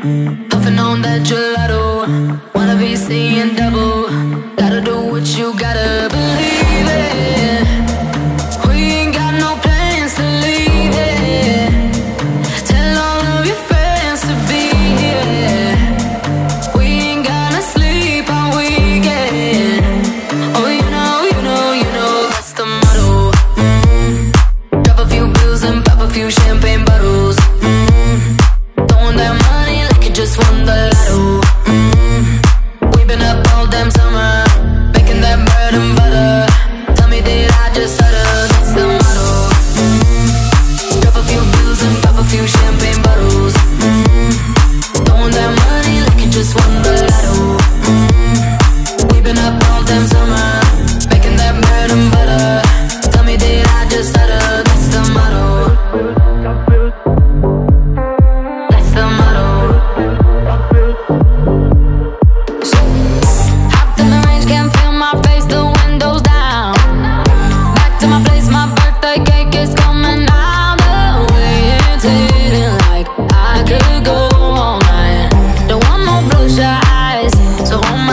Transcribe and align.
Puffing 0.00 0.78
on 0.78 1.02
that 1.02 1.20
gelato. 1.26 2.06
Wanna 2.54 2.76
be 2.78 2.96
seeing 2.96 3.54
double. 3.54 4.08
Gotta 4.56 4.80
do 4.80 4.96
what 5.10 5.26
you 5.36 5.52
gotta. 5.58 6.09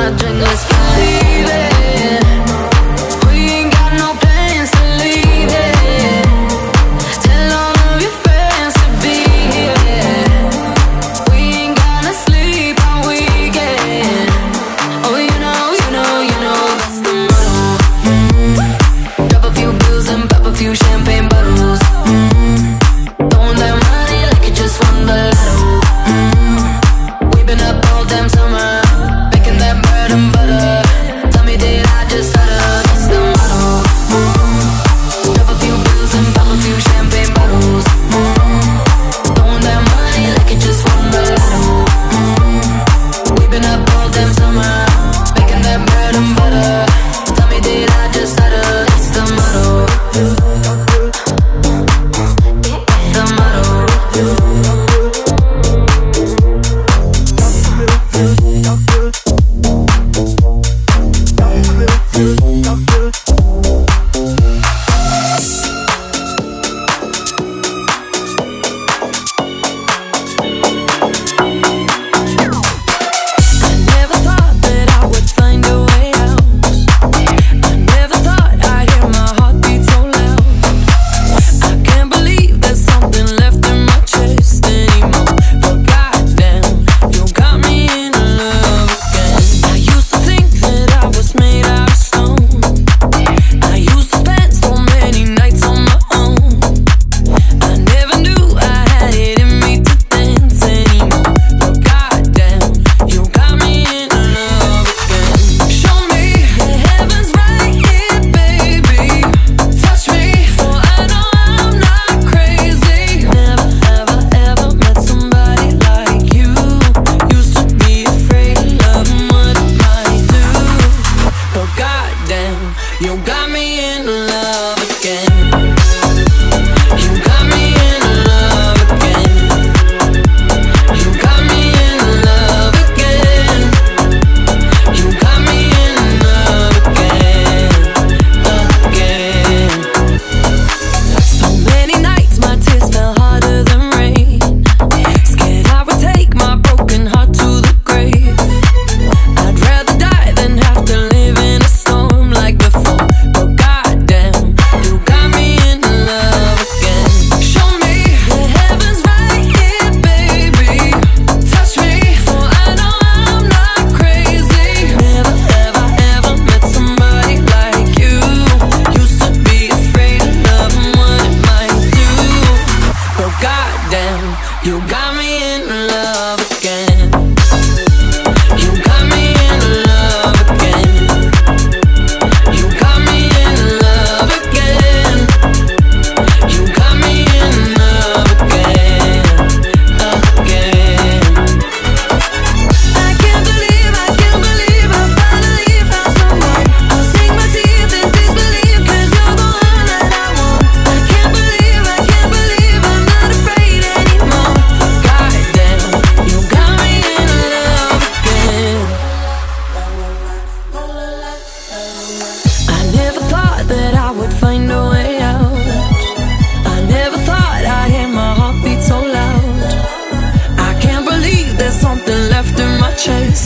Drink 0.08 0.20
dream 0.20 0.67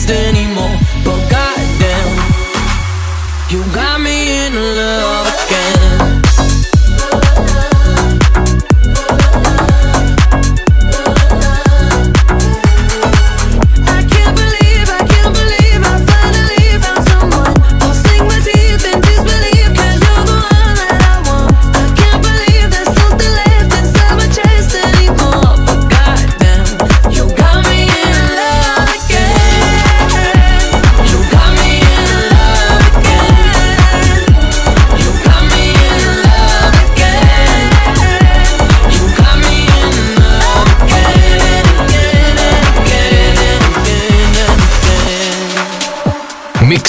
destiny 0.06 0.51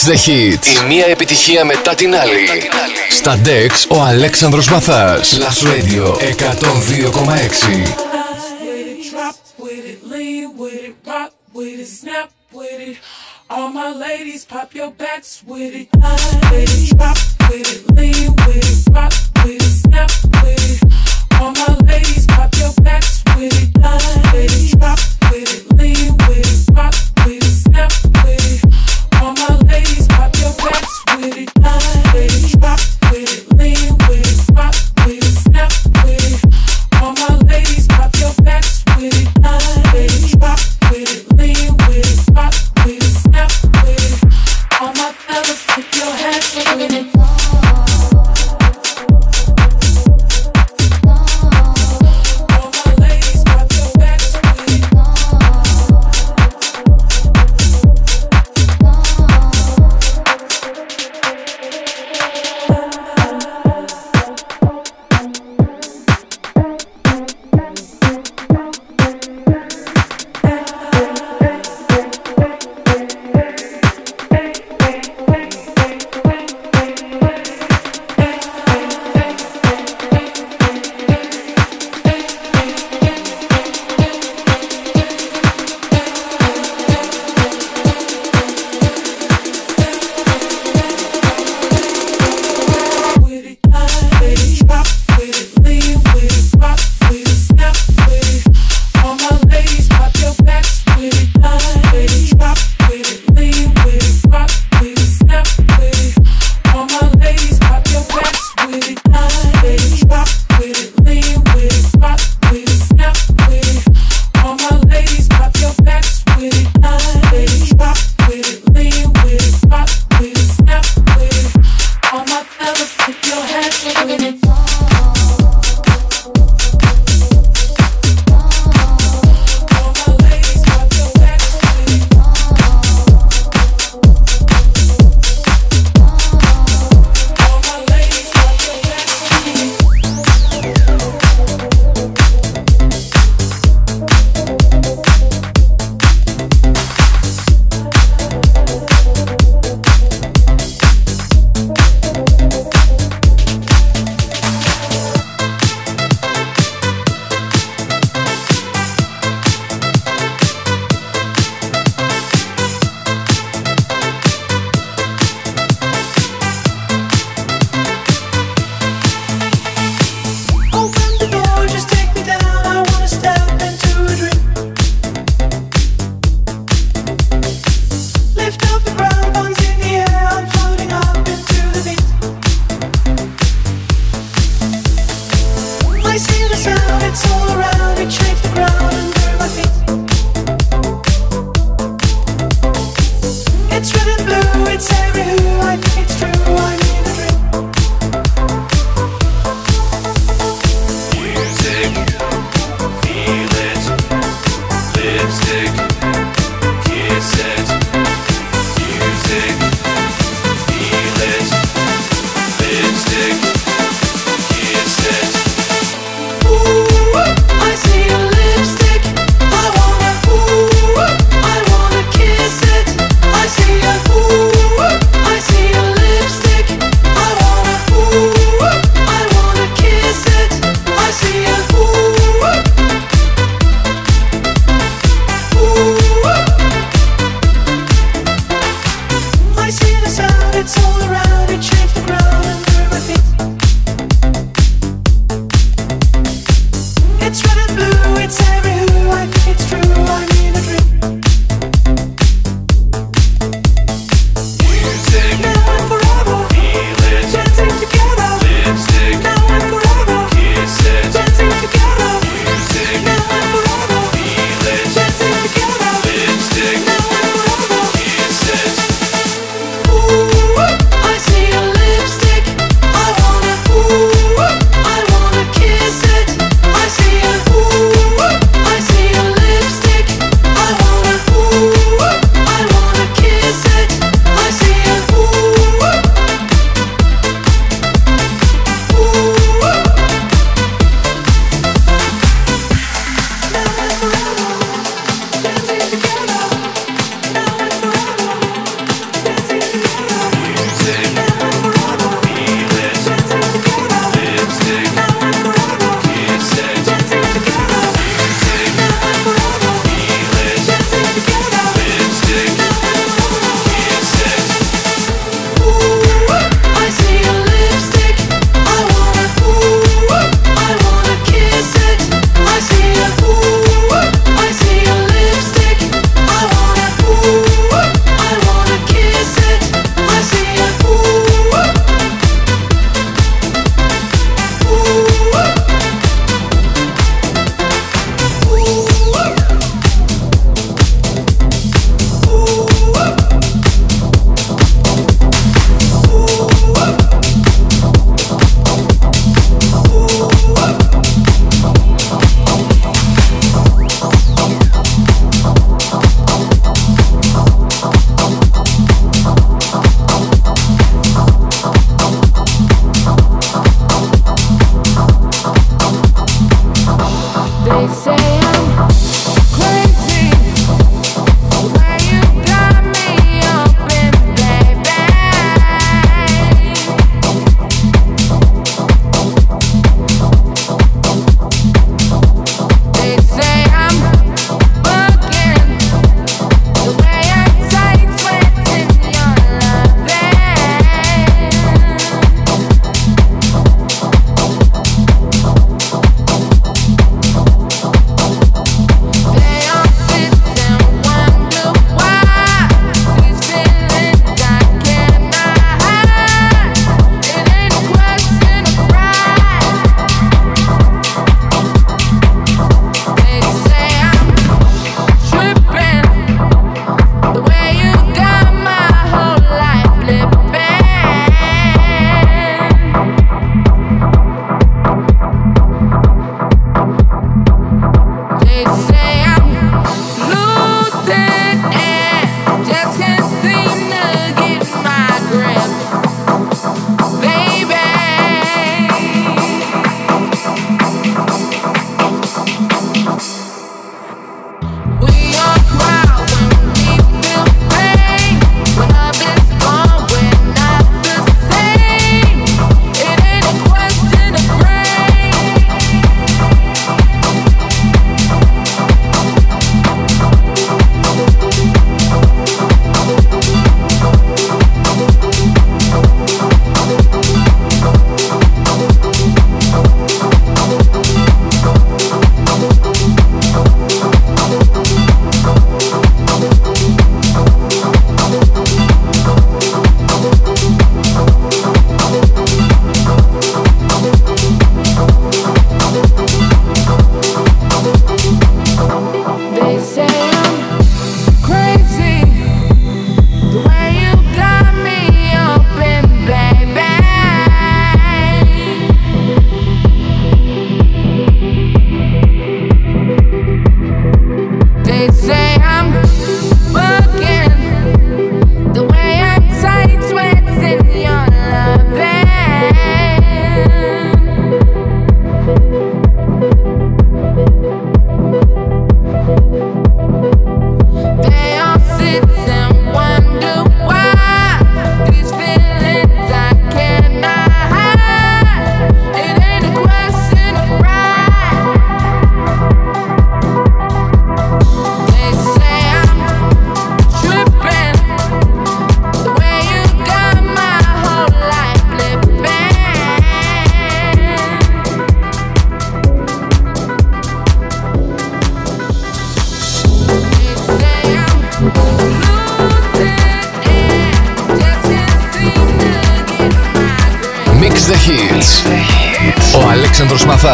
the 0.05 0.17
Η 0.27 0.85
μία 0.87 1.05
επιτυχία 1.05 1.65
μετά 1.65 1.95
την 1.95 2.15
άλλη. 2.15 2.47
Στα 3.11 3.41
DEX 3.45 3.97
ο 3.97 4.01
Αλέξανδρος 4.01 4.69
Μαθάς. 4.69 5.37
Last 5.39 5.63
Radio 5.67 6.17
102,6. 6.17 8.13
All 13.55 13.69
my 13.71 13.89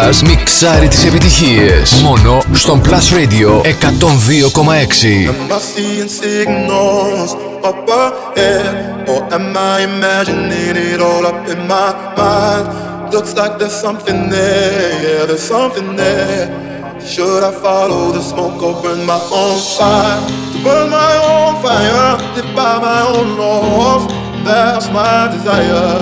Plus 0.01 0.21
μιξάρει 0.21 0.87
τις 0.87 1.05
επιτυχίες. 1.05 2.01
Μόνο 2.01 2.41
στον 2.53 2.81
Plus 2.81 3.15
Radio 3.17 3.61
102,6. 3.61 5.27
Am 5.27 5.51
I 5.51 5.59
seeing 5.73 6.09
signals 6.21 7.31
up 7.69 7.89
ahead 7.89 9.09
Or 9.11 9.21
am 9.33 9.55
I 9.57 9.83
imagining 9.91 10.75
it 10.91 10.99
all 11.01 11.25
up 11.25 11.47
in 11.53 11.61
my 11.67 11.89
mind 12.17 12.65
Looks 13.13 13.33
like 13.39 13.53
there's 13.59 13.79
something 13.85 14.29
there, 14.29 14.91
yeah 15.03 15.25
there's 15.29 15.47
something 15.55 15.95
there 15.95 16.45
Should 17.11 17.43
I 17.49 17.51
follow 17.65 18.11
the 18.11 18.21
smoke 18.31 18.61
or 18.67 18.75
burn 18.81 19.01
my 19.05 19.19
own 19.41 19.57
fire 19.77 20.19
To 20.51 20.57
Burn 20.65 20.89
my 21.01 21.13
own 21.31 21.53
fire, 21.63 22.11
live 22.35 22.51
by 22.55 22.75
my 22.87 23.01
own 23.13 23.27
laws 23.41 24.03
That's 24.47 24.87
my 24.99 25.17
desire 25.33 25.99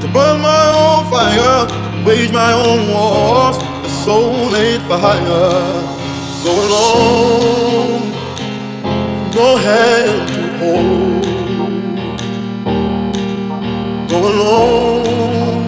To 0.00 0.06
burn 0.14 0.36
my 0.50 0.64
own 0.84 1.02
fire 1.12 1.75
wage 2.06 2.30
my 2.32 2.52
own 2.52 2.88
wars. 2.88 3.58
The 3.58 3.88
soul 3.88 4.54
ain't 4.54 4.82
fire. 4.84 5.82
Go 6.44 6.52
alone, 6.66 8.02
no 9.34 9.46
hand 9.66 10.28
to 10.32 10.42
hold. 10.60 11.24
Go 14.10 14.18
alone, 14.32 15.66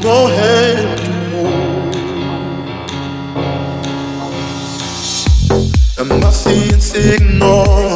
no 0.00 0.16
hand 0.38 0.98
to 1.04 1.12
hold. 1.32 1.94
Am 6.00 6.10
I 6.24 6.30
seeing 6.30 6.80
signals? 6.80 7.91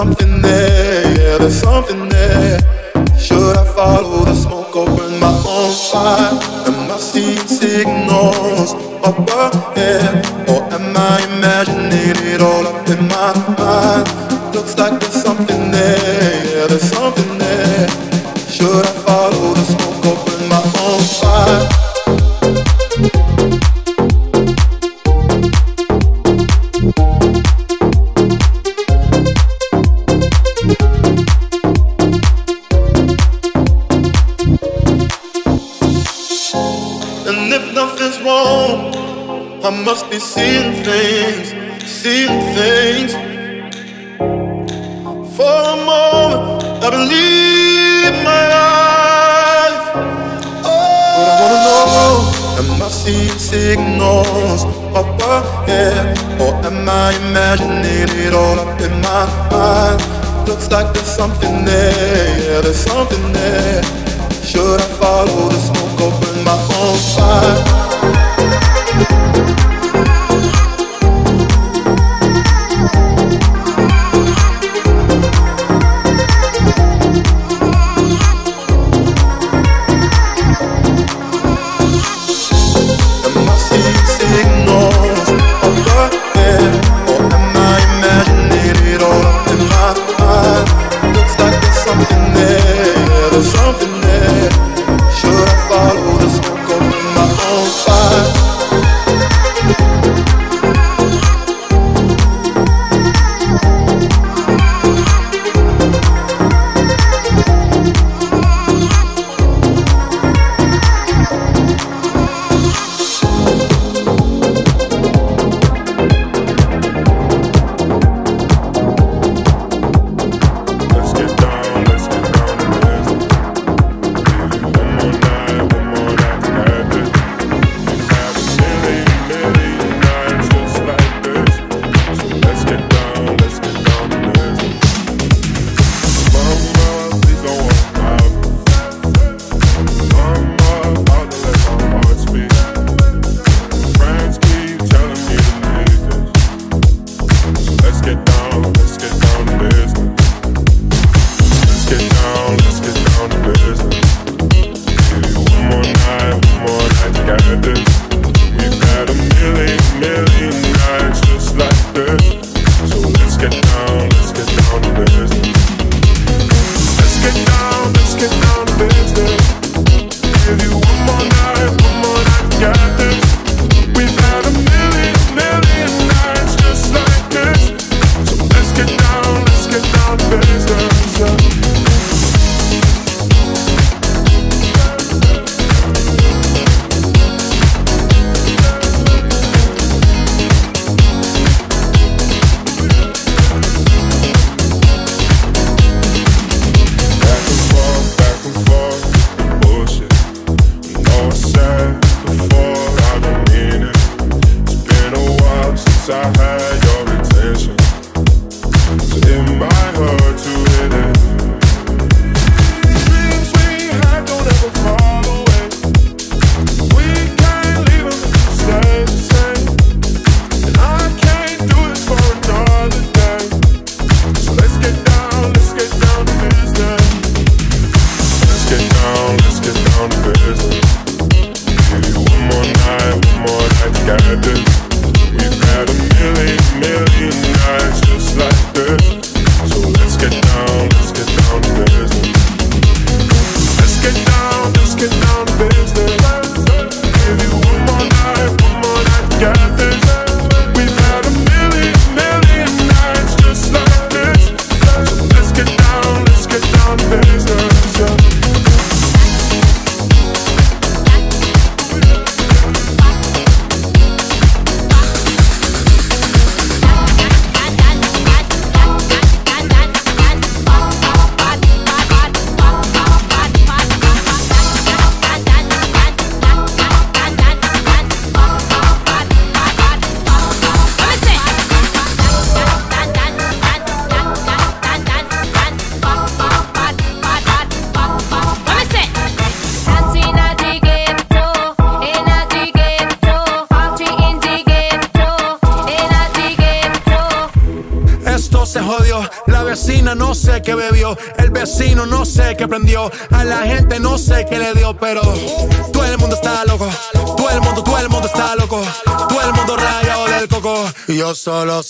something 0.00 0.40
that 0.40 0.49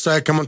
sad. 0.01 0.25
Come 0.25 0.41
on. 0.41 0.47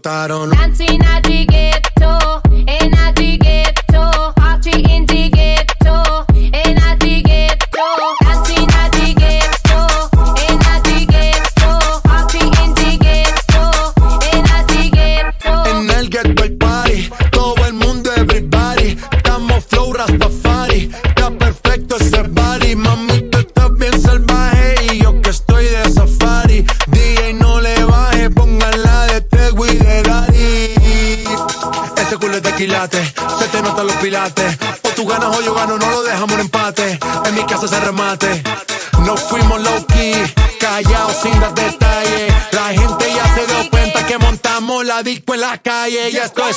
que 37.47 37.55
hace 37.55 37.67
ese 37.67 37.81
remate. 37.81 38.43
Nos 39.05 39.21
fuimos 39.21 39.61
low 39.63 39.87
key, 39.87 40.15
callados 40.61 41.17
sin 41.23 41.39
dar 41.41 41.55
detalles. 41.55 42.35
La 42.53 42.69
gente 42.69 43.15
ya 43.15 43.35
se 43.35 43.47
dio 43.47 43.71
cuenta 43.71 44.07
que 44.07 44.19
montamos 44.19 44.85
la 44.85 45.03
disco 45.03 45.35
en 45.35 45.41
la 45.41 45.59
calle. 45.59 46.11
Y 46.11 46.17
esto 46.17 46.47
es. 46.49 46.57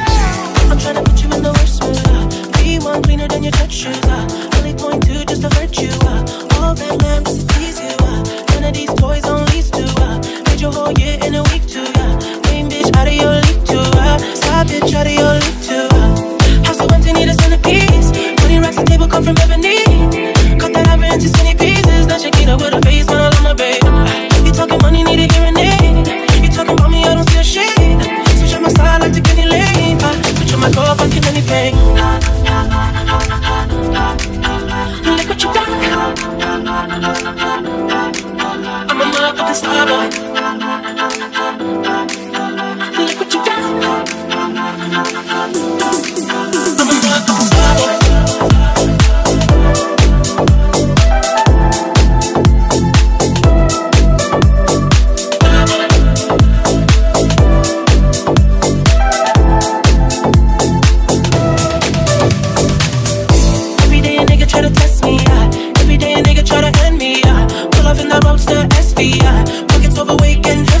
Yeah. 69.97 70.21
Pockets 70.41 70.80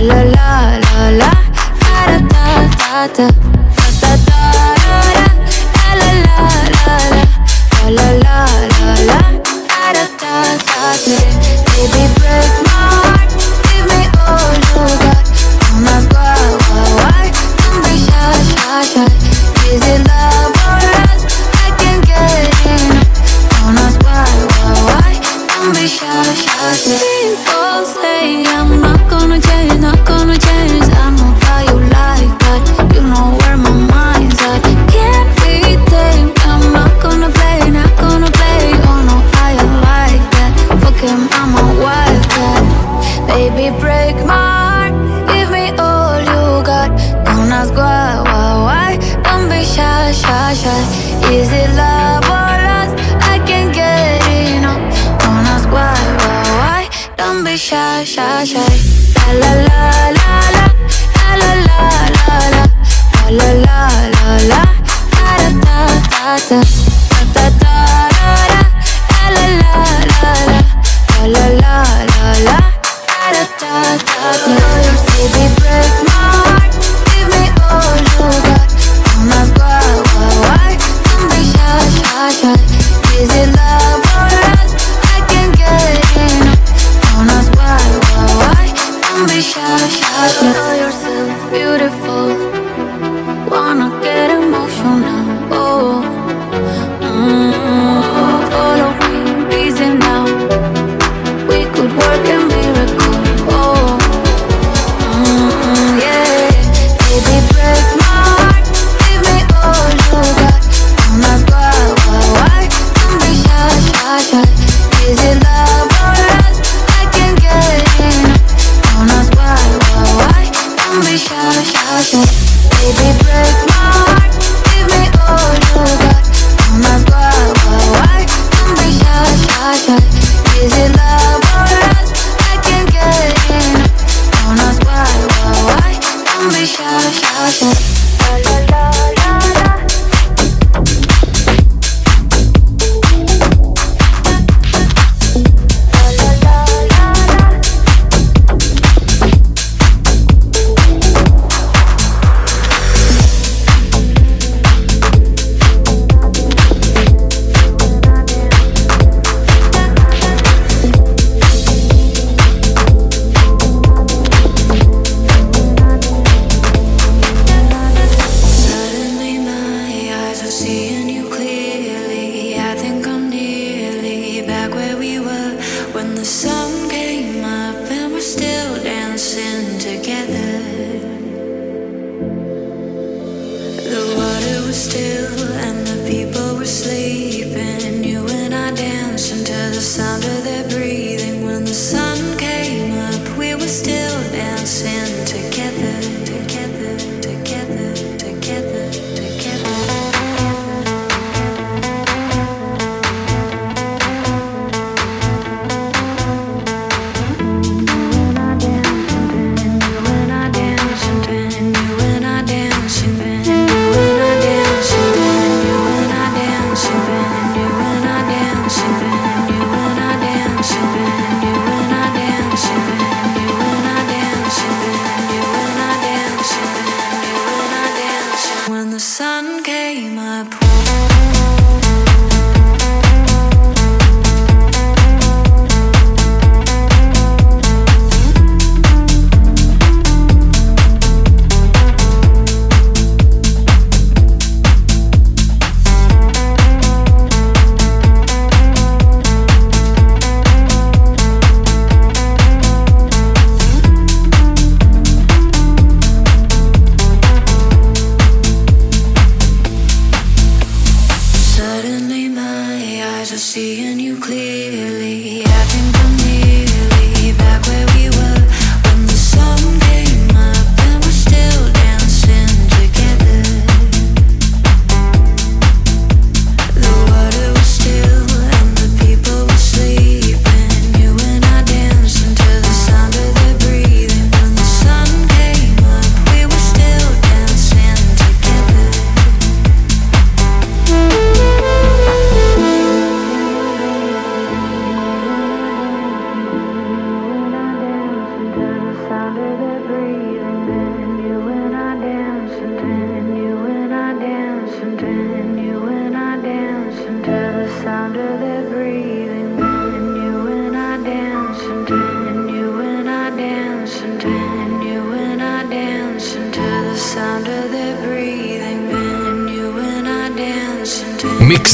la 0.00 0.22
la 0.24 0.78
la 0.78 1.10
la. 1.10 1.30
La 2.08 2.18
da 2.18 2.18
da 2.28 3.08
da 3.16 3.28
da 3.28 3.57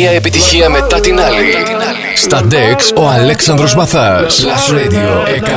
μία 0.00 0.10
επιτυχία 0.10 0.68
μετά 0.68 1.00
την 1.00 1.20
άλλη. 1.20 1.54
Στα 2.16 2.46
DEX 2.50 2.96
ο 2.96 3.08
Αλέξανδρος 3.08 3.74
Μαθάς. 3.74 4.44
Plus 4.44 4.74
Radio 4.74 5.10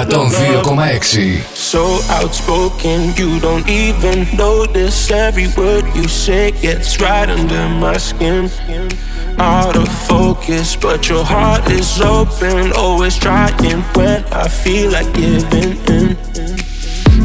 102,6. 0.10 1.42
So 1.72 1.82
outspoken, 2.20 3.00
you 3.20 3.32
don't 3.48 3.68
even 3.86 4.18
notice 4.48 5.00
every 5.28 5.50
word 5.60 5.86
you 5.98 6.08
say 6.24 6.46
gets 6.66 6.90
right 7.06 7.30
under 7.38 7.64
my 7.84 7.98
skin. 8.10 8.44
Out 9.56 9.76
of 9.82 9.88
focus, 10.12 10.68
but 10.86 11.00
your 11.12 11.26
heart 11.34 11.66
is 11.80 11.90
open. 12.18 12.62
Always 12.86 13.16
trying 13.26 13.82
when 13.98 14.20
I 14.44 14.48
feel 14.64 14.88
like 14.96 15.10
giving 15.22 15.74
in. 15.96 16.08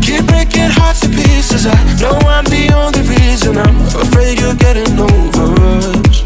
Keep 0.04 0.22
breaking 0.32 0.70
hearts 0.78 1.00
to 1.04 1.08
pieces. 1.20 1.62
I 1.76 1.80
know 2.00 2.16
I'm 2.34 2.46
the 2.56 2.66
only 2.82 3.02
reason 3.16 3.52
I'm 3.64 3.78
afraid 4.04 4.34
you're 4.42 4.60
getting 4.66 4.94
over 5.10 5.46
us. 5.74 6.25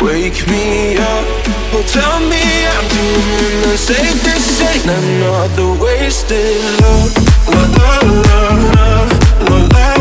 Wake 0.00 0.46
me 0.46 0.96
up, 0.96 1.26
oh 1.74 1.82
tell 1.84 2.20
me 2.20 2.40
I'm 2.74 2.86
doing 2.88 3.62
the 3.66 3.76
same. 3.76 4.16
This 4.22 4.62
ain't 4.62 4.86
another 4.86 5.74
wasted 5.82 6.62
love. 6.80 7.12
La, 7.48 7.62
la 7.76 7.98
la 8.26 8.40
la 8.62 9.66
la, 9.74 9.97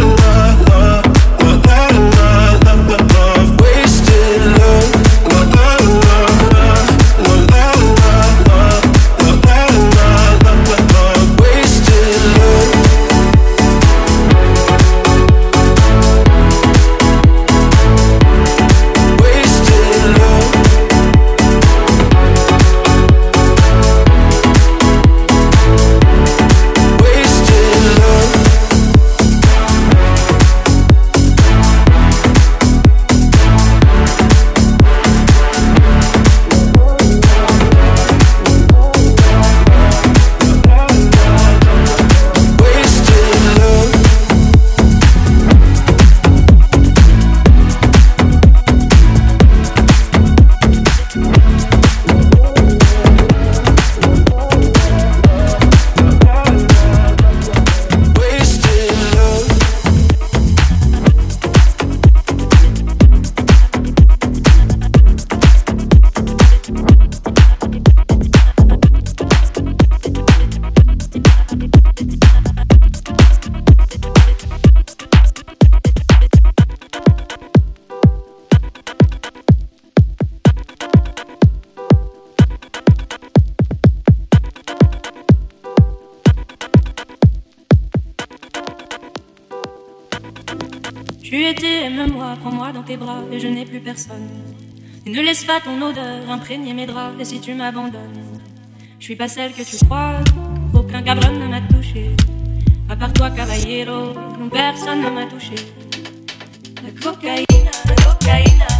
Et 95.06 95.10
ne 95.10 95.22
laisse 95.22 95.44
pas 95.44 95.60
ton 95.60 95.82
odeur 95.82 96.30
imprégner 96.30 96.74
mes 96.74 96.86
draps 96.86 97.20
et 97.20 97.26
si 97.26 97.42
tu 97.42 97.54
m'abandonnes, 97.56 98.40
je 99.00 99.06
suis 99.06 99.16
pas 99.16 99.28
celle 99.28 99.54
que 99.54 99.64
tu 99.64 99.84
crois, 99.86 100.16
aucun 100.74 101.02
cabron 101.02 101.32
ne 101.34 101.48
m'a 101.48 101.62
touché. 101.62 102.12
À 102.90 102.96
part 102.96 103.12
toi, 103.14 103.32
caballero, 103.32 104.14
non 104.40 104.50
personne 104.50 105.02
ne 105.02 105.10
m'a 105.10 105.26
touché. 105.26 105.56
La 106.84 106.92
cocaïne, 107.02 107.70
la 107.86 107.96
cocaïne 107.96 108.77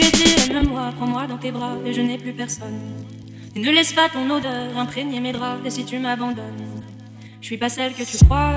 lui 0.00 0.56
aime-moi, 0.56 0.92
prends-moi 0.96 1.26
dans 1.26 1.38
tes 1.38 1.52
bras 1.52 1.76
et 1.84 1.92
je 1.92 2.00
n'ai 2.00 2.18
plus 2.18 2.32
personne. 2.32 2.80
Ne 3.56 3.70
laisse 3.70 3.92
pas 3.92 4.08
ton 4.08 4.28
odeur 4.30 4.76
imprégner 4.76 5.20
mes 5.20 5.32
draps 5.32 5.64
et 5.64 5.70
si 5.70 5.84
tu 5.84 5.98
m'abandonnes, 5.98 6.82
je 7.40 7.46
suis 7.46 7.58
pas 7.58 7.68
celle 7.68 7.94
que 7.94 8.02
tu 8.02 8.24
crois. 8.24 8.54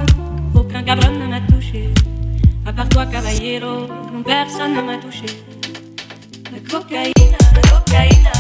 Aucun 0.56 0.84
cabron 0.84 1.12
ne 1.12 1.26
m'a 1.26 1.42
touché, 1.42 1.90
à 2.66 2.72
part 2.72 2.88
toi, 2.90 3.06
caballero, 3.06 3.88
non 4.14 4.24
personne 4.24 4.76
ne 4.76 4.82
m'a 4.82 4.98
touché. 4.98 5.26
La 6.52 6.60
cocaïne, 6.60 7.36
la 7.56 7.62
cocaïne. 7.70 8.33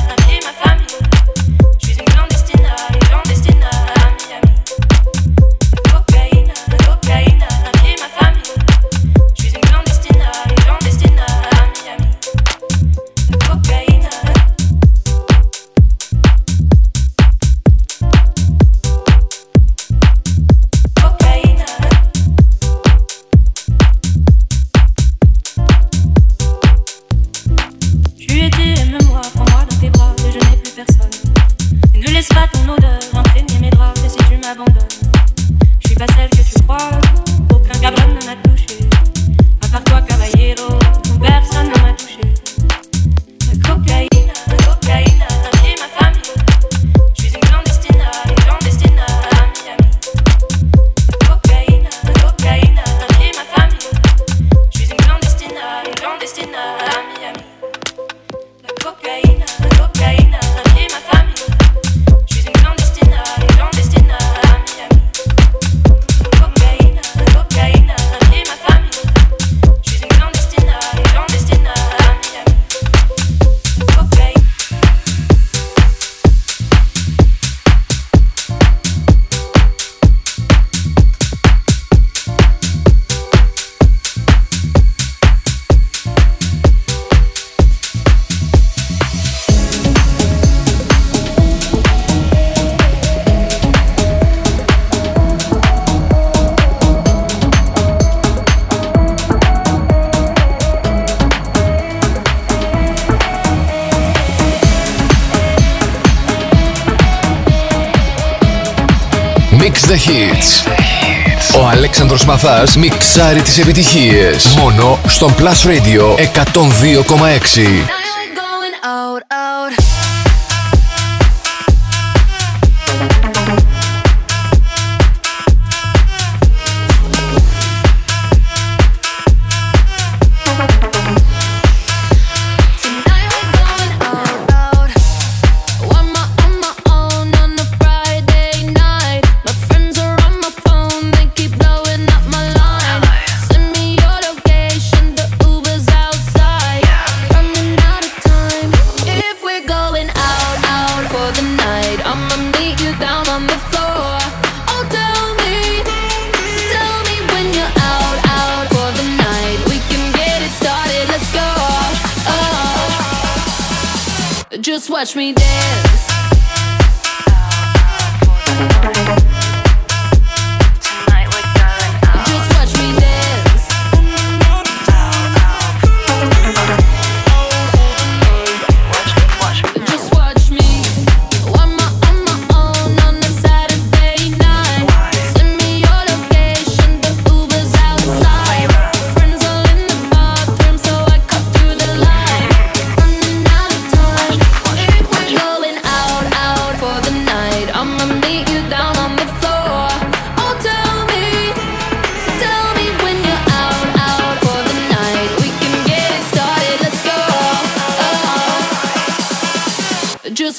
Ο 111.59 111.67
Αλέξανδρος 111.67 112.25
Μαθάς 112.25 112.75
μιξάρει 112.77 113.41
τις 113.41 113.57
επιτυχίες. 113.57 114.55
Μόνο 114.59 114.99
στον 115.07 115.35
Plus 115.39 115.67
Radio 115.69 116.15
102,6. 116.15 118.02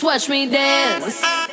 watch 0.05 0.29
me 0.29 0.47
dance. 0.47 1.44